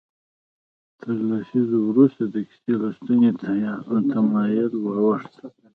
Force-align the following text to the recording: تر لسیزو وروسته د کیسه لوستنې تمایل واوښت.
تر 0.99 1.13
لسیزو 1.29 1.77
وروسته 1.89 2.23
د 2.33 2.35
کیسه 2.49 2.73
لوستنې 2.81 3.31
تمایل 4.13 4.71
واوښت. 4.79 5.33